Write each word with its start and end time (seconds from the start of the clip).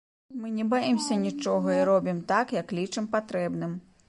Мы 0.43 0.49
не 0.55 0.63
баімся 0.71 1.17
нічога 1.25 1.75
і 1.77 1.85
робім 1.91 2.25
так, 2.35 2.55
як 2.61 2.75
лічым 2.79 3.05
патрэбным. 3.15 3.79